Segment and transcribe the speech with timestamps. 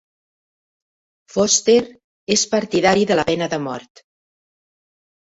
[1.33, 1.75] Foster
[2.37, 4.03] és partidari de la pena de mort.